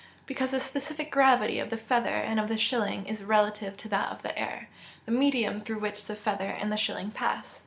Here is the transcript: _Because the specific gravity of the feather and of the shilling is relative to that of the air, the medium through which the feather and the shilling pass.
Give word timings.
_Because 0.25 0.49
the 0.49 0.59
specific 0.59 1.11
gravity 1.11 1.59
of 1.59 1.69
the 1.69 1.77
feather 1.77 2.09
and 2.09 2.39
of 2.39 2.47
the 2.47 2.57
shilling 2.57 3.05
is 3.05 3.23
relative 3.23 3.77
to 3.77 3.89
that 3.89 4.09
of 4.11 4.23
the 4.23 4.35
air, 4.35 4.67
the 5.05 5.11
medium 5.11 5.59
through 5.59 5.77
which 5.77 6.05
the 6.05 6.15
feather 6.15 6.49
and 6.59 6.71
the 6.71 6.75
shilling 6.75 7.11
pass. 7.11 7.59